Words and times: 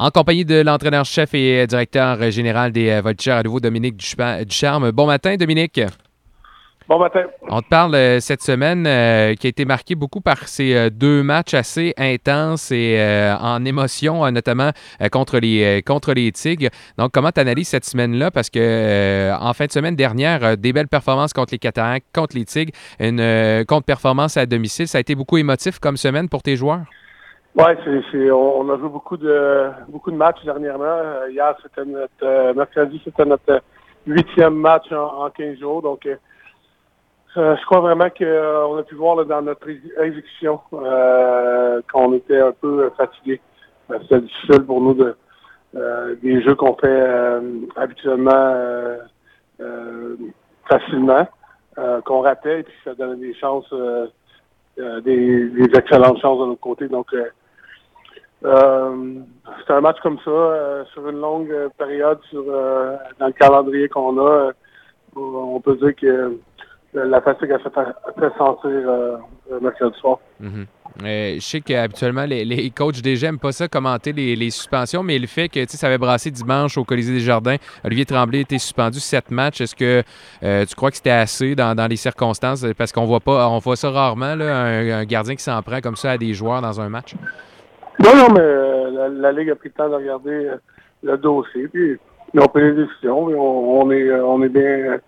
En 0.00 0.10
compagnie 0.10 0.44
de 0.44 0.60
l'entraîneur-chef 0.60 1.34
et 1.34 1.66
directeur 1.66 2.30
général 2.30 2.70
des 2.70 3.00
Voltigeurs, 3.00 3.38
à 3.38 3.42
nouveau 3.42 3.58
Dominique 3.58 3.96
Ducharme. 3.96 4.92
Bon 4.92 5.06
matin, 5.06 5.34
Dominique. 5.34 5.80
Bon 6.88 7.00
matin. 7.00 7.24
On 7.48 7.60
te 7.60 7.68
parle 7.68 7.96
euh, 7.96 8.20
cette 8.20 8.40
semaine 8.40 8.86
euh, 8.86 9.34
qui 9.34 9.48
a 9.48 9.50
été 9.50 9.64
marquée 9.64 9.96
beaucoup 9.96 10.20
par 10.20 10.46
ces 10.46 10.72
euh, 10.72 10.88
deux 10.88 11.24
matchs 11.24 11.52
assez 11.52 11.94
intenses 11.98 12.70
et 12.70 12.96
en 13.40 13.64
émotion, 13.64 14.30
notamment 14.30 14.70
contre 15.10 15.40
les 15.40 15.82
contre 15.84 16.12
les 16.12 16.30
Tigres. 16.30 16.70
Donc, 16.96 17.10
comment 17.12 17.32
tu 17.32 17.40
analyses 17.40 17.68
cette 17.68 17.84
semaine-là? 17.84 18.30
Parce 18.30 18.50
que 18.50 19.32
en 19.38 19.52
fin 19.52 19.66
de 19.66 19.72
semaine 19.72 19.96
dernière, 19.96 20.56
des 20.56 20.72
belles 20.72 20.88
performances 20.88 21.32
contre 21.32 21.52
les 21.52 21.58
Cataractes, 21.58 22.06
contre 22.14 22.36
les 22.36 22.44
Tigres, 22.44 22.72
une 23.00 23.64
contre-performance 23.66 24.36
à 24.36 24.46
domicile. 24.46 24.86
Ça 24.86 24.98
a 24.98 25.00
été 25.00 25.16
beaucoup 25.16 25.38
émotif 25.38 25.80
comme 25.80 25.96
semaine 25.96 26.28
pour 26.28 26.42
tes 26.42 26.54
joueurs? 26.54 26.84
Oui, 27.58 27.64
c'est, 28.12 28.30
on, 28.30 28.70
a 28.70 28.78
joué 28.78 28.88
beaucoup 28.88 29.16
de 29.16 29.68
beaucoup 29.88 30.12
de 30.12 30.16
matchs 30.16 30.44
dernièrement. 30.44 31.26
Hier, 31.28 31.56
c'était 31.60 31.84
notre 31.84 32.52
mercredi, 32.54 33.00
c'était 33.04 33.24
notre 33.24 33.62
huitième 34.06 34.54
match 34.54 34.92
en, 34.92 35.24
en 35.24 35.30
15 35.30 35.58
jours. 35.58 35.82
Donc, 35.82 36.06
euh, 36.06 37.56
je 37.56 37.64
crois 37.66 37.80
vraiment 37.80 38.10
qu'on 38.10 38.24
euh, 38.24 38.78
a 38.78 38.82
pu 38.84 38.94
voir 38.94 39.24
dans 39.26 39.42
notre 39.42 39.68
exécution 39.68 40.60
euh, 40.72 41.80
qu'on 41.92 42.14
était 42.14 42.40
un 42.40 42.52
peu 42.52 42.90
fatigué. 42.96 43.40
C'était 44.02 44.20
difficile 44.20 44.62
pour 44.64 44.80
nous 44.80 44.94
de 44.94 45.16
des 46.22 46.42
jeux 46.42 46.54
qu'on 46.54 46.76
fait 46.76 47.06
habituellement 47.76 48.96
facilement, 50.68 51.26
qu'on 52.04 52.20
ratait 52.20 52.60
et 52.60 52.62
puis 52.62 52.74
ça 52.84 52.94
donnait 52.94 53.16
des 53.16 53.34
chances, 53.34 53.72
des, 54.76 55.70
excellentes 55.74 56.20
chances 56.20 56.40
de 56.40 56.46
notre 56.46 56.60
côté. 56.60 56.88
Donc 56.88 57.14
c'est 58.42 59.72
un 59.72 59.80
match 59.80 59.98
comme 60.02 60.18
ça, 60.24 60.84
sur 60.92 61.08
une 61.08 61.20
longue 61.20 61.52
période, 61.76 62.18
sur 62.30 62.44
dans 62.44 63.26
le 63.26 63.32
calendrier 63.32 63.88
qu'on 63.88 64.18
a, 64.24 64.52
on 65.16 65.60
peut 65.60 65.76
dire 65.76 65.94
que 65.96 66.38
la 66.94 67.20
fatigue 67.20 67.52
a 67.52 67.58
fait, 67.58 67.70
fait 68.18 68.38
sentir 68.38 68.70
euh, 68.70 69.16
mercredi 69.60 69.98
soir. 69.98 70.18
Mhm. 70.40 70.66
Euh, 71.04 71.34
je 71.34 71.40
sais 71.40 71.60
qu'habituellement, 71.60 72.24
les, 72.24 72.70
coachs 72.70 73.00
déjà 73.02 73.28
n'aiment 73.28 73.38
pas 73.38 73.52
ça 73.52 73.68
commenter 73.68 74.12
les, 74.12 74.50
suspensions, 74.50 75.02
mais 75.02 75.18
le 75.18 75.26
fait 75.26 75.48
que 75.48 75.64
ça 75.68 75.86
avait 75.86 75.98
brassé 75.98 76.30
dimanche 76.30 76.76
au 76.76 76.84
Colisée 76.84 77.12
des 77.12 77.20
Jardins, 77.20 77.56
Olivier 77.84 78.04
Tremblay 78.04 78.40
était 78.40 78.58
suspendu 78.58 78.98
sept 78.98 79.30
matchs. 79.30 79.60
Est-ce 79.60 79.76
que 79.76 80.02
euh, 80.42 80.64
tu 80.64 80.74
crois 80.74 80.90
que 80.90 80.96
c'était 80.96 81.10
assez 81.10 81.54
dans, 81.54 81.88
les 81.88 81.96
circonstances? 81.96 82.64
Parce 82.76 82.90
qu'on 82.90 83.04
voit 83.04 83.20
pas, 83.20 83.48
on 83.48 83.58
voit 83.58 83.76
ça 83.76 83.90
rarement, 83.90 84.34
là, 84.34 84.62
un, 84.64 85.04
gardien 85.04 85.36
qui 85.36 85.42
s'en 85.42 85.62
prend 85.62 85.80
comme 85.80 85.96
ça 85.96 86.12
à 86.12 86.18
des 86.18 86.34
joueurs 86.34 86.62
dans 86.62 86.80
un 86.80 86.88
match. 86.88 87.14
Non, 88.00 88.14
non, 88.14 88.34
mais 88.34 89.08
la, 89.10 89.32
Ligue 89.32 89.50
a 89.50 89.56
pris 89.56 89.68
le 89.68 89.74
temps 89.74 89.88
de 89.88 89.94
regarder 89.94 90.50
le 91.02 91.16
dossier, 91.18 91.68
puis 91.68 91.98
ils 92.34 92.40
ont 92.40 92.46
pris 92.46 92.62
des 92.62 92.84
décisions, 92.84 93.18
on, 93.18 93.90
est, 93.90 94.12
on 94.20 94.42
est 94.42 94.48
bien 94.48 94.98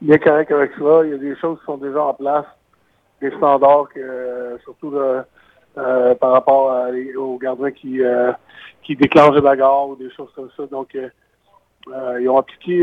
bien 0.00 0.18
correct 0.18 0.50
avec 0.52 0.72
ça. 0.78 1.04
Il 1.04 1.10
y 1.10 1.14
a 1.14 1.18
des 1.18 1.36
choses 1.36 1.58
qui 1.60 1.64
sont 1.66 1.78
déjà 1.78 2.02
en 2.02 2.14
place, 2.14 2.46
des 3.20 3.30
standards 3.32 3.88
que, 3.94 4.58
surtout 4.64 4.94
euh, 4.96 6.14
par 6.14 6.32
rapport 6.32 6.88
aux 7.16 7.38
gardiens 7.38 7.70
qui, 7.70 8.02
euh, 8.02 8.32
déclenchent 8.88 9.34
des 9.34 9.40
bagarres 9.40 9.88
ou 9.88 9.96
des 9.96 10.10
choses 10.10 10.30
comme 10.34 10.50
ça. 10.56 10.66
Donc, 10.66 10.94
euh, 10.94 12.20
ils 12.20 12.28
ont 12.28 12.38
appliqué 12.38 12.78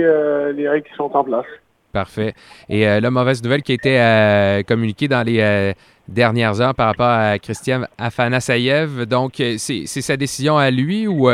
les 0.53 0.69
règles 0.69 0.87
qui 0.87 0.95
sont 0.95 1.15
en 1.15 1.23
place. 1.23 1.45
Parfait. 1.93 2.33
Et 2.69 2.85
la 2.99 3.11
mauvaise 3.11 3.43
nouvelle 3.43 3.61
qui 3.61 3.71
a 3.71 3.75
été 3.75 4.63
communiquée 4.63 5.07
dans 5.07 5.21
les 5.21 5.75
dernières 6.07 6.59
heures 6.59 6.73
par 6.73 6.87
rapport 6.87 7.05
à 7.05 7.37
Christian 7.37 7.81
Afanasayev. 7.99 9.05
Donc, 9.05 9.33
c'est 9.35 9.85
sa 9.85 10.17
décision 10.17 10.57
à 10.57 10.71
lui 10.71 11.05
ou 11.05 11.29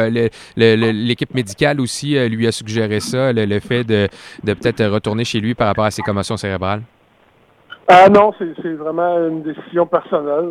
l'équipe 0.57 1.33
médicale 1.33 1.79
aussi 1.79 2.19
lui 2.27 2.45
a 2.45 2.51
suggéré 2.51 2.99
ça, 2.99 3.31
le, 3.31 3.59
fait 3.61 3.85
de, 3.85 4.09
peut-être 4.43 4.83
retourner 4.87 5.23
chez 5.23 5.39
lui 5.39 5.55
par 5.55 5.67
rapport 5.67 5.85
à 5.85 5.91
ses 5.91 6.01
commotions 6.01 6.35
cérébrales? 6.35 6.81
Ah 7.87 8.09
non, 8.09 8.33
c'est 8.37 8.73
vraiment 8.73 9.29
une 9.29 9.43
décision 9.43 9.85
personnelle. 9.85 10.49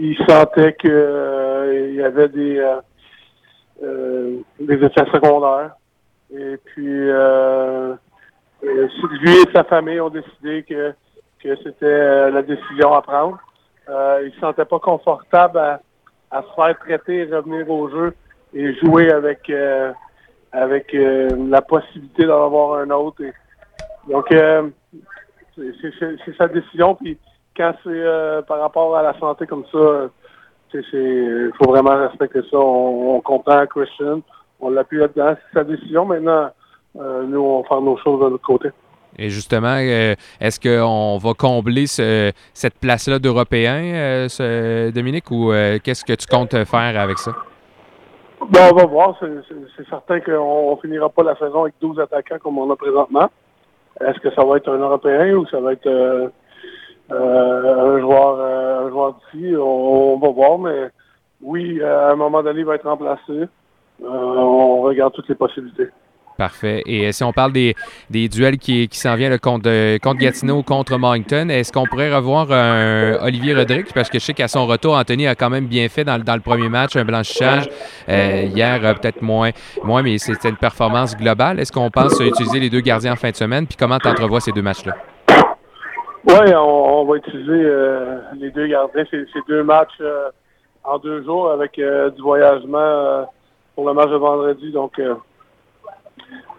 il 0.00 0.16
sentait 0.28 0.76
qu'il 0.80 1.94
y 1.96 2.00
avait 2.00 2.28
des, 2.28 2.64
des 4.60 4.74
effets 4.86 5.10
secondaires. 5.12 5.72
Et 6.34 6.56
puis, 6.64 6.86
euh, 6.88 7.21
lui 9.22 9.36
et 9.36 9.48
sa 9.54 9.62
famille 9.62 10.00
ont 10.00 10.10
décidé 10.10 10.64
que, 10.64 10.92
que 11.42 11.56
c'était 11.56 11.84
euh, 11.84 12.30
la 12.30 12.42
décision 12.42 12.92
à 12.92 13.02
prendre. 13.02 13.38
Euh, 13.88 14.22
il 14.24 14.30
ne 14.30 14.32
se 14.32 14.40
sentait 14.40 14.64
pas 14.64 14.80
confortable 14.80 15.80
à, 16.30 16.42
se 16.42 16.54
faire 16.56 16.76
traiter 16.80 17.18
et 17.18 17.34
revenir 17.34 17.70
au 17.70 17.88
jeu 17.88 18.14
et 18.52 18.74
jouer 18.74 19.12
avec 19.12 19.48
euh, 19.48 19.92
avec 20.50 20.92
la 20.92 21.62
possibilité 21.62 22.26
d'en 22.26 22.44
avoir 22.44 22.80
un 22.80 22.90
autre. 22.90 23.22
donc, 24.06 24.26
c'est 24.28 24.62
sa 26.36 26.48
décision. 26.48 26.94
Puis 26.94 27.16
quand 27.56 27.72
c'est 27.82 28.04
par 28.46 28.60
rapport 28.60 28.94
à 28.96 29.02
la 29.02 29.18
santé 29.18 29.46
comme 29.46 29.64
ça, 29.72 30.10
il 30.74 31.52
faut 31.56 31.70
vraiment 31.70 31.96
respecter 31.96 32.42
ça. 32.50 32.58
On, 32.58 33.22
comprend 33.22 33.66
Christian 33.66 34.20
on 34.60 34.70
l'a 34.70 34.84
pu 34.84 35.02
être 35.02 35.16
dans 35.16 35.34
sa 35.54 35.64
décision. 35.64 36.04
Maintenant, 36.04 36.50
nous, 36.94 37.40
on 37.40 37.62
va 37.62 37.68
faire 37.68 37.80
nos 37.80 37.96
choses 37.96 38.20
de 38.20 38.26
l'autre 38.26 38.44
côté. 38.44 38.68
Et 39.18 39.30
justement, 39.30 39.76
euh, 39.78 40.14
est-ce 40.40 40.58
qu'on 40.60 41.18
va 41.18 41.34
combler 41.34 41.86
cette 41.86 42.78
place-là 42.80 43.18
d'Européen, 43.18 44.28
euh, 44.40 44.90
Dominique, 44.90 45.30
ou 45.30 45.52
qu'est-ce 45.82 46.04
que 46.04 46.14
tu 46.14 46.26
comptes 46.26 46.64
faire 46.64 47.00
avec 47.00 47.18
ça? 47.18 47.32
Bon, 48.40 48.60
on 48.72 48.76
va 48.76 48.86
voir. 48.86 49.18
C'est 49.20 49.88
certain 49.88 50.20
qu'on 50.20 50.76
finira 50.82 51.08
pas 51.08 51.22
la 51.22 51.36
saison 51.36 51.62
avec 51.62 51.74
12 51.80 52.00
attaquants 52.00 52.38
comme 52.42 52.58
on 52.58 52.70
a 52.70 52.76
présentement. 52.76 53.30
Est-ce 54.00 54.18
que 54.20 54.34
ça 54.34 54.44
va 54.44 54.56
être 54.56 54.68
un 54.68 54.78
Européen 54.78 55.34
ou 55.34 55.46
ça 55.46 55.60
va 55.60 55.74
être 55.74 56.32
un 57.10 58.00
joueur, 58.00 58.40
un 58.40 58.90
joueur 58.90 59.14
d'ici? 59.14 59.54
On, 59.56 60.14
on, 60.14 60.18
va 60.18 60.28
voir, 60.30 60.58
mais 60.58 60.90
oui, 61.40 61.82
à 61.82 62.10
un 62.10 62.16
moment 62.16 62.42
donné, 62.42 62.60
il 62.60 62.66
va 62.66 62.76
être 62.76 62.88
remplacé. 62.88 63.48
Euh, 64.04 64.08
on 64.08 64.82
regarde 64.82 65.12
toutes 65.12 65.28
les 65.28 65.34
possibilités. 65.34 65.88
Parfait. 66.36 66.82
Et 66.86 67.06
euh, 67.06 67.12
si 67.12 67.22
on 67.24 67.32
parle 67.32 67.52
des, 67.52 67.74
duels 68.10 68.58
qui, 68.58 68.88
qui 68.88 68.98
s'en 68.98 69.16
viennent 69.16 69.38
contre, 69.38 69.98
contre 69.98 70.18
Gatineau 70.18 70.62
contre 70.62 70.96
Moncton, 70.96 71.48
est-ce 71.48 71.72
qu'on 71.72 71.84
pourrait 71.86 72.14
revoir 72.14 72.50
un 72.50 73.18
Olivier 73.22 73.54
Rodrigue? 73.54 73.86
Parce 73.94 74.08
que 74.08 74.18
je 74.18 74.24
sais 74.24 74.34
qu'à 74.34 74.48
son 74.48 74.66
retour, 74.66 74.94
Anthony 74.94 75.26
a 75.26 75.34
quand 75.34 75.50
même 75.50 75.66
bien 75.66 75.88
fait 75.88 76.04
dans, 76.04 76.16
le 76.16 76.40
premier 76.40 76.68
match, 76.68 76.96
un 76.96 77.04
blanchissage. 77.04 77.68
Euh, 78.08 78.48
hier, 78.54 78.80
peut-être 79.00 79.22
moins, 79.22 79.50
moins, 79.84 80.02
mais 80.02 80.18
c'était 80.18 80.48
une 80.48 80.56
performance 80.56 81.16
globale. 81.16 81.60
Est-ce 81.60 81.72
qu'on 81.72 81.90
pense 81.90 82.18
utiliser 82.20 82.60
les 82.60 82.70
deux 82.70 82.80
gardiens 82.80 83.12
en 83.12 83.16
fin 83.16 83.30
de 83.30 83.36
semaine? 83.36 83.66
Puis 83.66 83.76
comment 83.76 83.98
tu 83.98 84.08
entrevois 84.08 84.40
ces 84.40 84.52
deux 84.52 84.62
matchs-là? 84.62 84.96
Oui, 86.24 86.54
on, 86.54 87.04
va 87.04 87.16
utiliser 87.16 87.68
les 88.40 88.50
deux 88.50 88.68
gardiens, 88.68 89.04
ces, 89.10 89.24
deux 89.48 89.64
matchs 89.64 90.00
en 90.84 90.98
deux 90.98 91.22
jours 91.24 91.50
avec 91.50 91.74
du 91.76 92.22
voyagement 92.22 93.26
pour 93.74 93.86
le 93.86 93.94
match 93.94 94.10
de 94.10 94.16
vendredi. 94.16 94.70
Donc, 94.72 94.98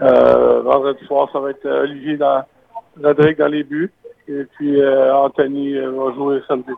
euh, 0.02 0.06
euh, 0.06 0.62
vendredi 0.62 1.06
soir, 1.06 1.30
ça 1.32 1.40
va 1.40 1.52
être 1.52 1.66
euh, 1.66 1.84
Olivier 1.84 2.18
dans, 2.18 2.44
Rodrigue 3.02 3.38
dans 3.38 3.48
les 3.48 3.64
buts. 3.64 3.92
Et 4.28 4.46
puis, 4.56 4.82
Anthony 4.86 5.78
va 5.78 6.14
jouer 6.14 6.42
samedi. 6.48 6.72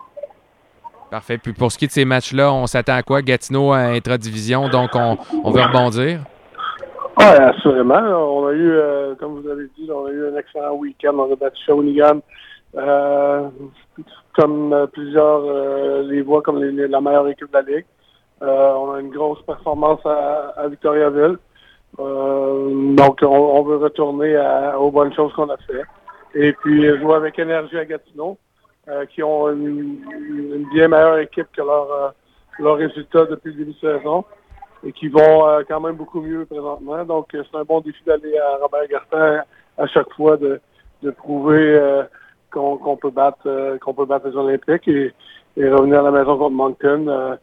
Parfait. 1.12 1.38
Puis 1.38 1.54
pour 1.54 1.72
ce 1.72 1.78
qui 1.78 1.86
est 1.86 1.88
de 1.88 1.94
ces 1.94 2.04
matchs-là, 2.04 2.52
on 2.52 2.66
s'attend 2.66 2.96
à 2.96 3.04
quoi? 3.04 3.22
Gatineau 3.22 3.72
à 3.72 3.82
intra-division, 3.82 4.68
donc 4.68 4.90
on, 4.96 5.16
on 5.44 5.52
veut 5.52 5.62
rebondir? 5.62 6.22
Oui, 7.20 7.24
assurément. 7.24 8.00
On 8.00 8.48
a 8.48 8.54
eu, 8.54 8.80
comme 9.20 9.40
vous 9.40 9.48
avez 9.48 9.68
dit, 9.78 9.88
on 9.94 10.08
a 10.08 10.10
eu 10.10 10.34
un 10.34 10.38
excellent 10.38 10.74
week-end. 10.74 11.14
On 11.14 11.32
a 11.32 11.36
battu 11.36 11.64
Shawinigan. 11.68 12.22
comme 14.36 14.88
plusieurs 14.92 16.02
les 16.02 16.24
voient 16.24 16.42
comme 16.42 16.64
la 16.64 17.02
meilleure 17.02 17.28
équipe 17.28 17.52
de 17.52 17.58
la 17.58 17.62
Ligue. 17.62 17.86
Euh, 18.42 18.74
on 18.74 18.94
a 18.94 19.00
une 19.00 19.12
grosse 19.12 19.42
performance 19.44 20.02
à, 20.06 20.68
Victoriaville. 20.68 21.38
Euh, 22.00 22.96
donc, 22.96 23.20
on, 23.22 23.64
veut 23.64 23.78
retourner 23.78 24.38
aux 24.78 24.92
bonnes 24.92 25.14
choses 25.14 25.34
qu'on 25.34 25.50
a 25.50 25.58
fait. 25.58 25.84
Et 26.34 26.54
puis, 26.54 26.86
jouer 26.98 27.16
avec 27.16 27.40
énergie 27.40 27.78
à 27.78 27.86
Gatineau, 27.86 28.38
euh, 28.90 29.06
qui 29.06 29.24
ont 29.24 29.50
une, 29.50 29.98
bien 30.74 30.88
meilleure 30.88 31.20
équipe 31.20 31.48
que 31.56 31.62
leur, 31.62 32.14
leur 32.60 32.78
résultat 32.78 33.26
depuis 33.26 33.52
le 33.52 33.58
début 33.60 33.74
de 33.74 33.80
saison 33.80 34.26
et 34.86 34.92
qui 34.92 35.08
vont 35.08 35.64
quand 35.68 35.80
même 35.80 35.96
beaucoup 35.96 36.22
mieux 36.22 36.46
présentement. 36.46 37.04
Donc, 37.06 37.28
c'est 37.32 37.58
un 37.58 37.64
bon 37.64 37.82
défi 37.82 38.04
d'aller 38.06 38.38
à 38.38 38.58
Robert 38.62 38.88
Gartin 38.88 39.42
à 39.78 39.88
chaque 39.88 40.12
fois 40.14 40.38
de, 40.38 40.60
prouver 41.18 41.80
qu'on 42.52 42.98
peut 42.98 43.12
battre 43.12 43.78
qu'on 43.80 43.94
peut 43.94 44.06
battre 44.06 44.28
les 44.28 44.36
Olympiques 44.36 44.88
et, 44.88 45.14
revenir 45.58 46.00
à 46.00 46.04
la 46.04 46.12
maison 46.12 46.38
contre 46.38 46.56
Moncton. 46.56 47.38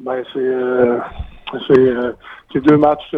Ben, 0.00 0.22
c'est 0.32 1.35
euh, 1.54 2.12
euh, 2.54 2.60
deux 2.60 2.76
matchs 2.76 3.14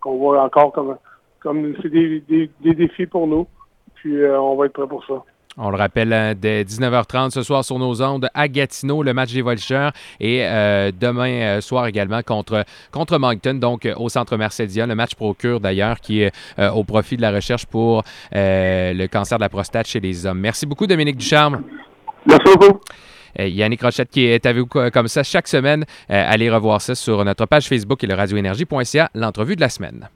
qu'on 0.00 0.16
voit 0.16 0.42
encore 0.42 0.72
comme 0.72 0.96
comme 1.40 1.74
c'est 1.82 1.88
des, 1.88 2.22
des, 2.28 2.74
défis 2.74 3.06
pour 3.06 3.26
nous. 3.26 3.48
Puis 3.96 4.16
euh, 4.16 4.40
on 4.40 4.56
va 4.56 4.66
être 4.66 4.72
prêt 4.72 4.86
pour 4.86 5.04
ça. 5.04 5.14
On 5.58 5.70
le 5.70 5.76
rappelle, 5.76 6.36
dès 6.38 6.62
19h30 6.62 7.30
ce 7.30 7.42
soir 7.42 7.62
sur 7.62 7.78
nos 7.78 8.00
ondes 8.00 8.28
à 8.32 8.48
Gatineau, 8.48 9.02
le 9.02 9.12
match 9.12 9.34
des 9.34 9.42
Voltigeurs. 9.42 9.92
Et 10.18 10.38
demain 10.98 11.60
soir 11.60 11.86
également 11.88 12.22
contre, 12.22 12.64
contre 12.90 13.18
Moncton, 13.18 13.54
donc 13.54 13.86
au 13.98 14.08
Centre 14.08 14.38
Mercedia. 14.38 14.86
Le 14.86 14.94
match 14.94 15.14
procure 15.14 15.60
d'ailleurs 15.60 16.00
qui 16.00 16.22
est 16.22 16.32
au 16.74 16.84
profit 16.84 17.18
de 17.18 17.22
la 17.22 17.32
recherche 17.32 17.66
pour 17.66 18.02
le 18.32 19.06
cancer 19.08 19.36
de 19.36 19.42
la 19.42 19.50
prostate 19.50 19.88
chez 19.88 20.00
les 20.00 20.24
hommes. 20.24 20.38
Merci 20.38 20.64
beaucoup, 20.64 20.86
Dominique 20.86 21.18
Ducharme. 21.18 21.64
Merci 22.24 22.56
beaucoup. 22.56 22.80
Yannick 23.38 23.82
Rochette 23.82 24.10
qui 24.10 24.24
est 24.24 24.46
avec 24.46 24.58
vous 24.58 24.90
comme 24.90 25.08
ça 25.08 25.22
chaque 25.22 25.48
semaine. 25.48 25.84
allez 26.08 26.50
revoir 26.50 26.80
ça 26.80 26.94
sur 26.94 27.24
notre 27.24 27.46
page 27.46 27.68
Facebook 27.68 28.02
et 28.04 28.06
le 28.06 28.14
radioénergie.ca, 28.14 29.10
l'entrevue 29.14 29.56
de 29.56 29.60
la 29.60 29.68
semaine. 29.68 30.08